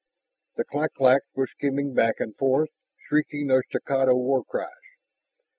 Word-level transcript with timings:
The 0.55 0.63
clak 0.63 0.95
claks 0.95 1.27
were 1.35 1.45
skimming 1.45 1.93
back 1.93 2.15
and 2.19 2.35
forth, 2.35 2.69
shrieking 3.07 3.45
their 3.45 3.61
staccato 3.61 4.15
war 4.15 4.43
cries. 4.43 4.71